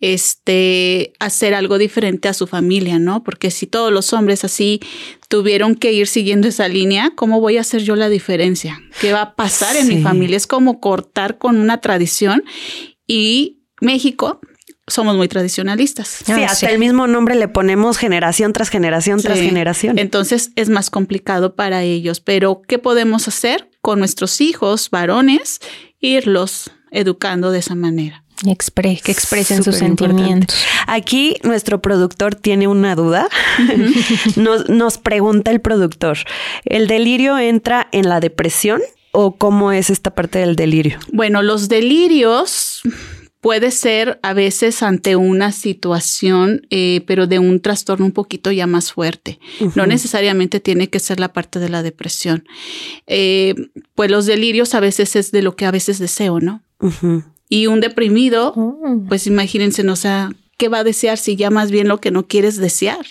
[0.00, 3.22] este hacer algo diferente a su familia, ¿no?
[3.24, 4.80] Porque si todos los hombres así
[5.28, 8.80] tuvieron que ir siguiendo esa línea, ¿cómo voy a hacer yo la diferencia?
[9.00, 10.36] ¿Qué va a pasar en mi familia?
[10.36, 12.44] Es como cortar con una tradición
[13.06, 14.40] y México
[14.86, 16.08] somos muy tradicionalistas.
[16.24, 16.72] Sí, Ah, hasta sí.
[16.72, 19.98] el mismo nombre le ponemos generación tras generación tras generación.
[19.98, 22.20] Entonces es más complicado para ellos.
[22.20, 25.60] Pero, ¿qué podemos hacer con nuestros hijos varones?
[26.00, 28.24] Irlos educando de esa manera.
[28.44, 30.14] Y expre- que expresen sus Superimportante.
[30.22, 30.64] sentimientos.
[30.86, 33.28] Aquí nuestro productor tiene una duda.
[34.36, 36.18] nos, nos pregunta el productor,
[36.64, 38.80] ¿el delirio entra en la depresión
[39.10, 40.98] o cómo es esta parte del delirio?
[41.12, 42.80] Bueno, los delirios
[43.40, 48.66] puede ser a veces ante una situación, eh, pero de un trastorno un poquito ya
[48.66, 49.38] más fuerte.
[49.76, 52.44] No necesariamente tiene que ser la parte de la depresión.
[53.06, 53.54] Eh,
[53.94, 56.62] pues los delirios a veces es de lo que a veces deseo, ¿no?
[57.48, 59.04] Y un deprimido, Oh.
[59.08, 62.10] pues imagínense, no, o sea, ¿qué va a desear si ya más bien lo que
[62.10, 63.06] no quieres desear?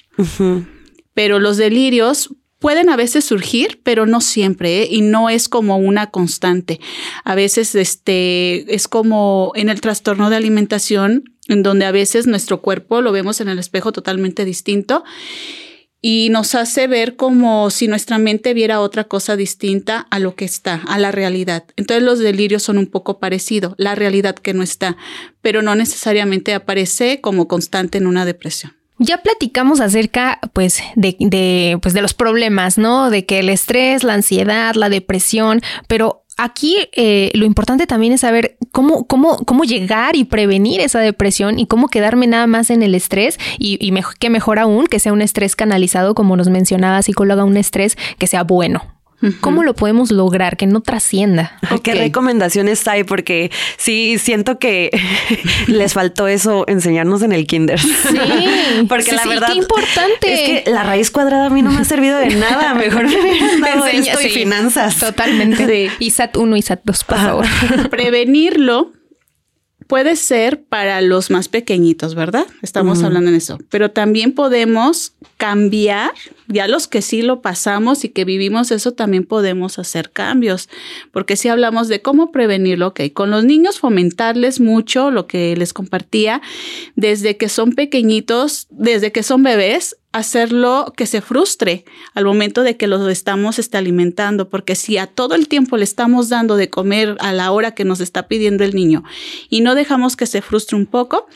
[1.13, 4.87] Pero los delirios pueden a veces surgir, pero no siempre, ¿eh?
[4.89, 6.79] y no es como una constante.
[7.23, 12.61] A veces este es como en el trastorno de alimentación, en donde a veces nuestro
[12.61, 15.03] cuerpo lo vemos en el espejo totalmente distinto
[16.01, 20.45] y nos hace ver como si nuestra mente viera otra cosa distinta a lo que
[20.45, 21.65] está, a la realidad.
[21.75, 24.95] Entonces los delirios son un poco parecidos, la realidad que no está,
[25.41, 28.76] pero no necesariamente aparece como constante en una depresión.
[28.99, 33.09] Ya platicamos acerca, pues, de, de, pues, de los problemas, ¿no?
[33.09, 38.21] De que el estrés, la ansiedad, la depresión, pero aquí eh, lo importante también es
[38.21, 42.83] saber cómo, cómo, cómo llegar y prevenir esa depresión y cómo quedarme nada más en
[42.83, 46.49] el estrés y, y mej- que mejor aún que sea un estrés canalizado, como nos
[46.49, 48.96] mencionaba psicóloga, un estrés que sea bueno.
[49.41, 50.57] ¿Cómo lo podemos lograr?
[50.57, 51.57] Que no trascienda.
[51.81, 53.03] ¿Qué recomendaciones hay?
[53.03, 54.91] Porque sí, siento que
[55.67, 57.79] les faltó eso enseñarnos en el kinder.
[57.79, 57.87] Sí,
[58.87, 60.33] porque sí, la sí, verdad qué importante.
[60.33, 62.73] es que la raíz cuadrada a mí no me ha servido de nada.
[62.75, 64.97] Mejor me hubieran dado Enseña- esto y sí, finanzas.
[64.99, 65.65] Totalmente.
[65.89, 65.91] Sí.
[66.05, 67.45] ISAT 1, ISAT 2, por favor.
[67.89, 68.91] Prevenirlo
[69.87, 72.45] puede ser para los más pequeñitos, ¿verdad?
[72.61, 73.57] Estamos hablando en eso.
[73.69, 76.11] Pero también podemos cambiar,
[76.47, 80.69] ya los que sí lo pasamos y que vivimos eso, también podemos hacer cambios.
[81.11, 85.73] Porque si hablamos de cómo prevenirlo, ok, con los niños fomentarles mucho lo que les
[85.73, 86.41] compartía,
[86.95, 92.77] desde que son pequeñitos, desde que son bebés, hacerlo que se frustre al momento de
[92.77, 96.69] que los estamos este, alimentando, porque si a todo el tiempo le estamos dando de
[96.69, 99.03] comer a la hora que nos está pidiendo el niño
[99.49, 101.27] y no dejamos que se frustre un poco,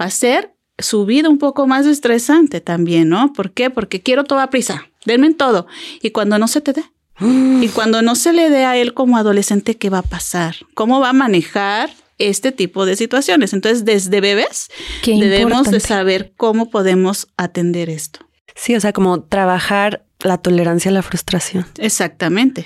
[0.00, 3.32] va a ser su vida un poco más estresante también, ¿no?
[3.32, 3.70] ¿Por qué?
[3.70, 5.66] Porque quiero toda prisa, denme en todo.
[6.02, 6.84] Y cuando no se te dé,
[7.20, 10.56] y cuando no se le dé a él como adolescente, ¿qué va a pasar?
[10.74, 13.52] ¿Cómo va a manejar este tipo de situaciones?
[13.52, 14.68] Entonces, desde bebés
[15.02, 18.20] Qué debemos de saber cómo podemos atender esto.
[18.54, 21.66] Sí, o sea, como trabajar la tolerancia a la frustración.
[21.78, 22.64] Exactamente.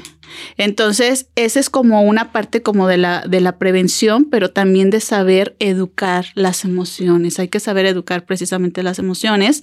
[0.58, 5.00] Entonces, esa es como una parte como de la, de la prevención, pero también de
[5.00, 7.38] saber educar las emociones.
[7.38, 9.62] Hay que saber educar precisamente las emociones.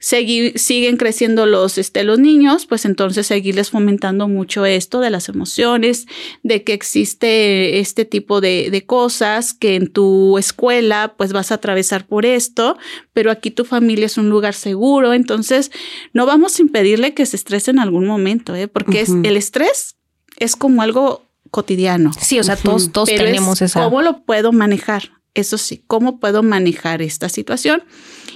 [0.00, 5.28] Segui- siguen creciendo los, este, los niños, pues entonces seguirles fomentando mucho esto de las
[5.28, 6.06] emociones,
[6.42, 11.56] de que existe este tipo de, de cosas, que en tu escuela pues vas a
[11.56, 12.76] atravesar por esto,
[13.12, 15.70] pero aquí tu familia es un lugar seguro, entonces
[16.12, 18.66] no vamos a impedirle que que se estresa en algún momento, ¿eh?
[18.66, 19.94] porque es, el estrés
[20.40, 22.10] es como algo cotidiano.
[22.20, 23.84] Sí, o sea, todos, todos tenemos esa.
[23.84, 25.12] ¿Cómo lo puedo manejar?
[25.34, 27.84] Eso sí, ¿cómo puedo manejar esta situación?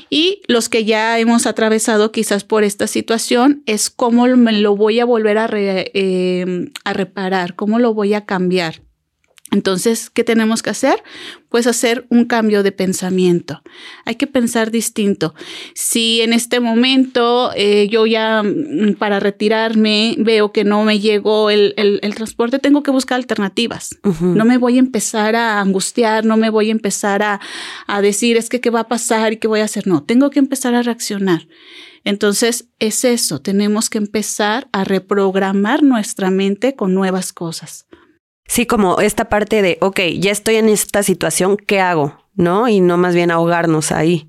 [0.08, 5.00] Y los que ya hemos atravesado quizás por esta situación es cómo me lo voy
[5.00, 8.82] a volver a, eh, a reparar, cómo lo voy a cambiar.
[9.56, 11.02] Entonces, ¿qué tenemos que hacer?
[11.48, 13.62] Pues hacer un cambio de pensamiento.
[14.04, 15.34] Hay que pensar distinto.
[15.74, 21.48] Si en este momento eh, yo ya mm, para retirarme veo que no me llegó
[21.48, 21.72] el,
[22.14, 23.96] transporte, tengo que buscar alternativas.
[24.20, 27.40] No me voy a empezar a angustiar, no me voy a empezar a,
[27.86, 29.86] a decir es que qué va a pasar y qué voy a hacer.
[29.86, 31.48] No, tengo que empezar a reaccionar.
[32.04, 37.86] Entonces, es eso, tenemos que empezar a reprogramar nuestra mente con nuevas cosas.
[38.46, 42.16] Sí, como esta parte de, ok, ya estoy en esta situación, ¿qué hago?
[42.34, 42.68] ¿No?
[42.68, 44.28] Y no más bien ahogarnos ahí.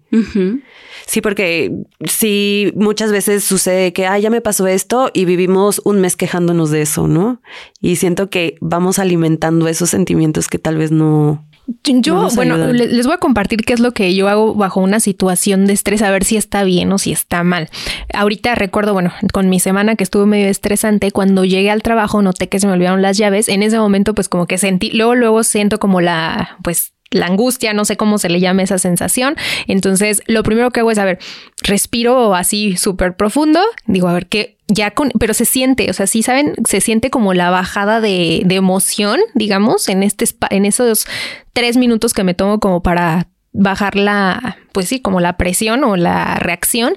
[1.05, 1.71] Sí, porque
[2.05, 6.71] sí, muchas veces sucede que, ah, ya me pasó esto y vivimos un mes quejándonos
[6.71, 7.41] de eso, ¿no?
[7.81, 11.45] Y siento que vamos alimentando esos sentimientos que tal vez no,
[11.83, 15.65] yo, bueno, les voy a compartir qué es lo que yo hago bajo una situación
[15.65, 17.69] de estrés, a ver si está bien o si está mal.
[18.13, 22.49] Ahorita recuerdo, bueno, con mi semana que estuvo medio estresante, cuando llegué al trabajo noté
[22.49, 23.49] que se me olvidaron las llaves.
[23.49, 27.73] En ese momento, pues como que sentí, luego, luego siento como la, pues la angustia,
[27.73, 29.35] no sé cómo se le llame esa sensación.
[29.67, 31.19] Entonces, lo primero que hago es, a ver,
[31.63, 36.07] respiro así súper profundo, digo, a ver qué, ya con, pero se siente, o sea,
[36.07, 41.07] sí saben, se siente como la bajada de, de emoción, digamos, en este, en esos
[41.53, 45.95] tres minutos que me tomo como para bajar la, pues sí, como la presión o
[45.95, 46.95] la reacción.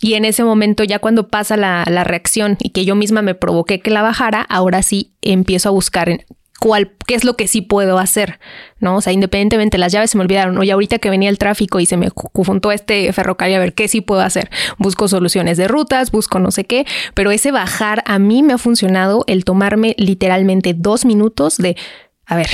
[0.00, 3.34] Y en ese momento, ya cuando pasa la, la, reacción y que yo misma me
[3.34, 6.26] provoqué que la bajara, ahora sí empiezo a buscar
[6.58, 8.40] cuál, qué es lo que sí puedo hacer,
[8.80, 8.96] ¿no?
[8.96, 11.86] O sea, independientemente las llaves se me olvidaron, oye, ahorita que venía el tráfico y
[11.86, 14.50] se me juntó este ferrocarril a ver qué sí puedo hacer.
[14.78, 18.58] Busco soluciones de rutas, busco no sé qué, pero ese bajar a mí me ha
[18.58, 21.76] funcionado el tomarme literalmente dos minutos de,
[22.24, 22.48] a ver,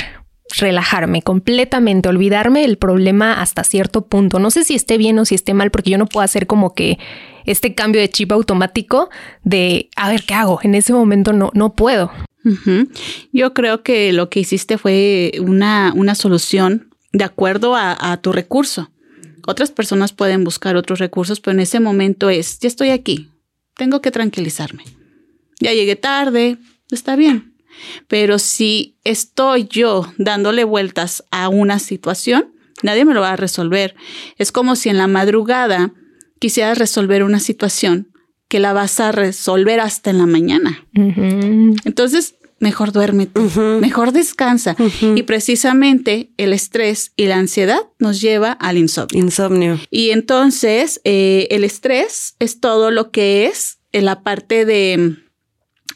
[0.57, 4.39] relajarme completamente, olvidarme el problema hasta cierto punto.
[4.39, 6.73] No sé si esté bien o si esté mal, porque yo no puedo hacer como
[6.73, 6.99] que
[7.45, 9.09] este cambio de chip automático
[9.43, 10.59] de, a ver, ¿qué hago?
[10.63, 12.11] En ese momento no, no puedo.
[13.31, 18.91] Yo creo que lo que hiciste fue una, una solución de acuerdo a, tu recurso.
[19.45, 23.29] Otras personas pueden buscar otros recursos, pero en ese momento es, ya estoy aquí,
[23.75, 24.83] tengo que tranquilizarme.
[25.59, 26.57] Ya llegué tarde,
[26.91, 27.53] está bien.
[28.07, 33.95] Pero si estoy yo dándole vueltas a una situación, nadie me lo va a resolver.
[34.37, 35.93] Es como si en la madrugada
[36.39, 38.12] quisieras resolver una situación
[38.47, 40.85] que la vas a resolver hasta en la mañana.
[40.93, 43.39] Entonces, mejor duérmete,
[43.81, 44.75] mejor descansa.
[45.01, 49.19] Y precisamente el estrés y la ansiedad nos lleva al insomnio.
[49.19, 49.79] Insomnio.
[49.91, 55.17] Y entonces eh, el estrés es todo lo que es en la parte de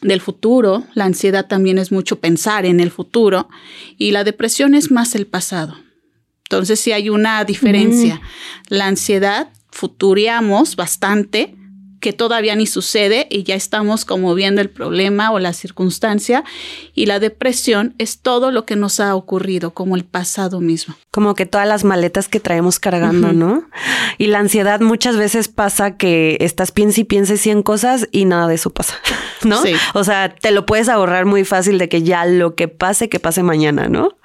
[0.00, 3.48] del futuro, la ansiedad también es mucho pensar en el futuro
[3.96, 5.76] y la depresión es más el pasado.
[6.44, 8.20] Entonces sí hay una diferencia.
[8.68, 11.57] La ansiedad futuriamos bastante
[12.00, 16.44] que todavía ni sucede y ya estamos como viendo el problema o la circunstancia
[16.94, 20.94] y la depresión es todo lo que nos ha ocurrido como el pasado mismo.
[21.10, 23.64] Como que todas las maletas que traemos cargando, ¿no?
[24.18, 28.46] Y la ansiedad muchas veces pasa que estás piensa y pienses 100 cosas y nada
[28.48, 28.94] de eso pasa,
[29.44, 29.62] ¿no?
[29.62, 29.72] Sí.
[29.94, 33.20] O sea, te lo puedes ahorrar muy fácil de que ya lo que pase, que
[33.20, 34.16] pase mañana, ¿no?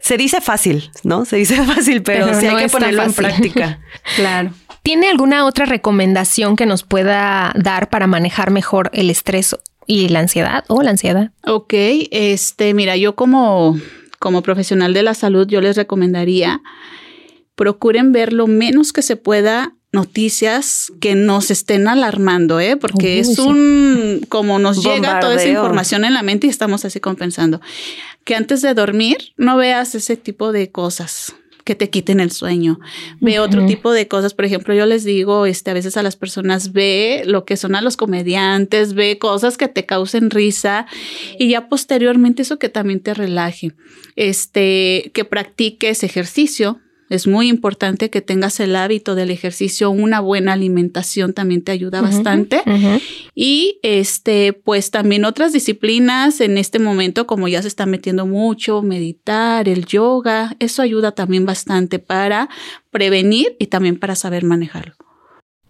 [0.00, 1.24] Se dice fácil, ¿no?
[1.24, 3.80] Se dice fácil, pero, sí hay que ponerlo en práctica.
[4.16, 4.52] claro.
[4.82, 9.54] ¿Tiene alguna otra recomendación que nos pueda dar para manejar mejor el estrés
[9.86, 11.32] y la ansiedad o la ansiedad?
[11.46, 11.74] Ok,
[12.10, 13.78] este, mira, yo como,
[14.18, 16.62] como profesional de la salud, yo les recomendaría
[17.60, 22.76] procuren ver lo menos que se pueda noticias que nos estén alarmando, ¿eh?
[22.76, 27.00] porque es un, como nos llega toda esa información en la mente y estamos así
[27.00, 27.60] compensando,
[28.24, 32.80] que antes de dormir no veas ese tipo de cosas que te quiten el sueño.
[33.20, 34.34] Ve otro tipo de cosas.
[34.34, 37.74] Por ejemplo, yo les digo, este, a veces a las personas ve lo que son
[37.74, 40.86] a los comediantes, ve cosas que te causen risa
[41.38, 43.72] y ya posteriormente eso que también te relaje.
[44.16, 50.52] Este, que practiques ejercicio, es muy importante que tengas el hábito del ejercicio, una buena
[50.52, 52.62] alimentación también te ayuda bastante.
[53.34, 58.80] Y este, pues también otras disciplinas en este momento, como ya se está metiendo mucho,
[58.82, 62.48] meditar, el yoga, eso ayuda también bastante para
[62.90, 64.94] prevenir y también para saber manejarlo.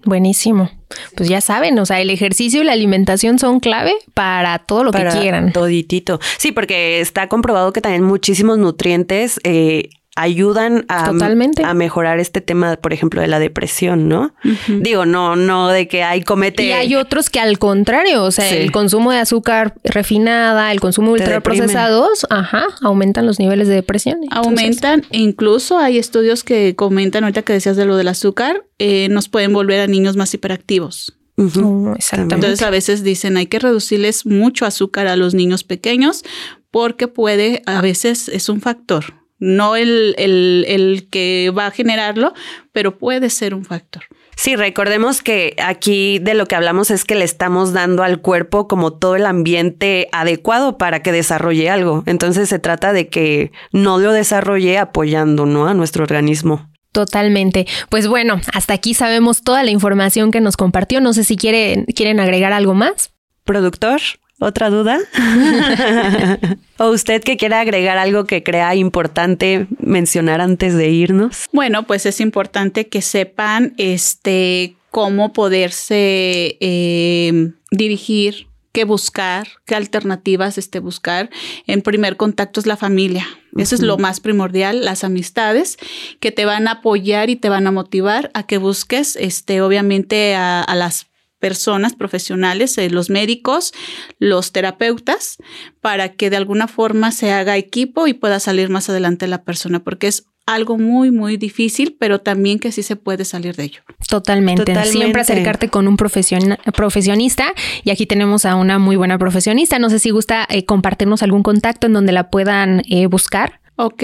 [0.05, 0.71] Buenísimo.
[1.17, 4.93] Pues ya saben, o sea, el ejercicio y la alimentación son clave para todo lo
[4.93, 5.53] que quieran.
[5.53, 6.21] Toditito.
[6.39, 11.65] Sí, porque está comprobado que también muchísimos nutrientes eh, ayudan a, Totalmente.
[11.65, 14.35] a mejorar este tema, por ejemplo, de la depresión, ¿no?
[14.69, 16.65] Digo, no, no de que hay comete.
[16.65, 18.57] Y hay otros que al contrario, o sea, Sí.
[18.57, 24.19] el consumo de azúcar refinada, el consumo de ultraprocesados, ajá, aumentan los niveles de depresión.
[24.23, 28.65] Entonces, Aumentan, e incluso hay estudios que comentan, ahorita que decías de lo del azúcar,
[28.79, 31.17] eh, nos pueden volver a niños más hiperactivos.
[31.39, 32.35] Oh, exactamente.
[32.35, 36.23] Entonces a veces dicen hay que reducirles mucho azúcar a los niños pequeños
[36.71, 42.33] porque puede, a veces es un factor, no el, el, el que va a generarlo,
[42.73, 44.05] pero puede ser un factor.
[44.37, 48.69] Sí, recordemos que aquí de lo que hablamos es que le estamos dando al cuerpo
[48.69, 52.05] como todo el ambiente adecuado para que desarrolle algo.
[52.07, 55.67] Entonces se trata de que no lo desarrolle apoyando, ¿no?
[55.67, 56.71] A nuestro organismo.
[56.93, 57.67] Totalmente.
[57.91, 61.03] Pues bueno, hasta aquí sabemos toda la información que nos compartió.
[61.03, 63.13] No sé si quieren, quieren agregar algo más.
[63.45, 64.01] Productor,
[64.41, 64.99] ¿otra duda?
[66.79, 71.47] ¿O usted que quiera agregar algo que crea importante mencionar antes de irnos?
[71.53, 80.59] Bueno, pues es importante que sepan este cómo poderse eh, dirigir, qué buscar, qué alternativas
[80.59, 81.31] este, buscar.
[81.67, 83.27] En primer contacto es la familia.
[83.57, 85.77] Eso es lo más primordial, las amistades
[86.21, 90.37] que te van a apoyar y te van a motivar a que busques, este, obviamente,
[90.37, 91.10] a, a las
[91.41, 93.73] personas profesionales, eh, los médicos,
[94.19, 95.39] los terapeutas,
[95.81, 99.83] para que de alguna forma se haga equipo y pueda salir más adelante la persona,
[99.83, 103.83] porque es algo muy, muy difícil, pero también que sí se puede salir de ello.
[104.09, 104.63] Totalmente.
[104.65, 104.99] Totalmente.
[104.99, 107.53] Siempre acercarte con un profesiona- profesionista.
[107.85, 109.79] Y aquí tenemos a una muy buena profesionista.
[109.79, 113.61] No sé si gusta eh, compartirnos algún contacto en donde la puedan eh, buscar.
[113.83, 114.03] Ok,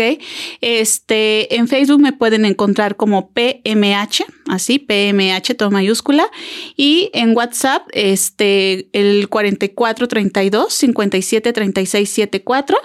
[0.62, 6.30] este, en Facebook me pueden encontrar como PMH, así, PMH, todo mayúscula,
[6.78, 12.78] y en WhatsApp, este, el 4432 57 36 74,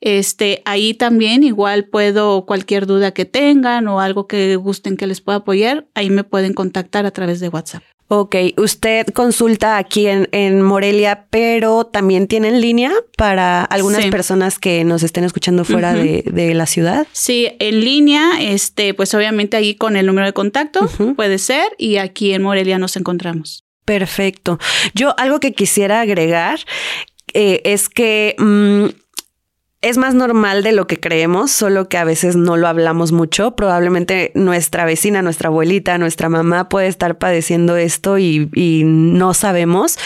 [0.00, 5.20] este, ahí también igual puedo, cualquier duda que tengan o algo que gusten que les
[5.20, 7.82] pueda apoyar, ahí me pueden contactar a través de WhatsApp.
[8.10, 14.10] Ok, usted consulta aquí en, en Morelia, pero también tiene en línea para algunas Sí.
[14.10, 17.06] personas que nos estén escuchando fuera de, de la ciudad.
[17.12, 21.98] Sí, en línea, este, pues obviamente ahí con el número de contacto puede ser y
[21.98, 23.64] aquí en Morelia nos encontramos.
[23.84, 24.58] Perfecto.
[24.94, 26.60] Yo algo que quisiera agregar
[27.34, 28.86] eh, es que mm,
[29.80, 33.54] es más normal de lo que creemos, solo que a veces no lo hablamos mucho.
[33.54, 39.96] Probablemente nuestra vecina, nuestra abuelita, nuestra mamá puede estar padeciendo esto y, y no sabemos.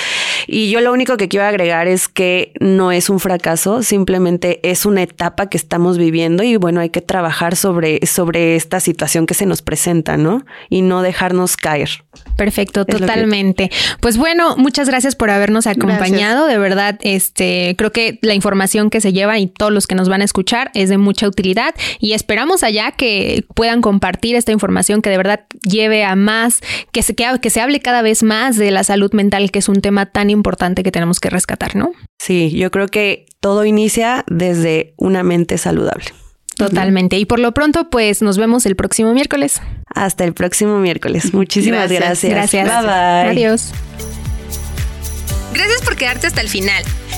[0.47, 4.85] Y yo lo único que quiero agregar es que no es un fracaso, simplemente es
[4.85, 9.33] una etapa que estamos viviendo y bueno, hay que trabajar sobre, sobre esta situación que
[9.35, 10.45] se nos presenta, ¿no?
[10.68, 12.05] Y no dejarnos caer.
[12.37, 13.70] Perfecto, Es lo que- totalmente.
[14.01, 16.47] Pues bueno, muchas gracias por habernos acompañado.
[16.47, 20.09] De verdad, este, creo que la información que se lleva y todos los que nos
[20.09, 25.03] van a escuchar es de mucha utilidad y esperamos allá que puedan compartir esta información
[25.03, 26.59] que de verdad lleve a más,
[26.91, 29.69] que se, que, que se hable cada vez más de la salud mental, que es
[29.69, 31.93] un tema tan importante que tenemos que rescatar, ¿no?
[32.21, 36.07] Sí, yo creo que todo inicia desde una mente saludable.
[36.57, 37.17] Totalmente.
[37.19, 39.63] Y por lo pronto, pues nos vemos el próximo miércoles.
[39.87, 41.33] Hasta el próximo miércoles.
[41.35, 42.29] Muchísimas Gracias.
[42.29, 42.65] gracias.
[42.65, 42.83] Gracias.
[42.83, 43.31] Bye bye.
[43.31, 43.73] Adiós.
[45.55, 46.83] Gracias por quedarte hasta el final.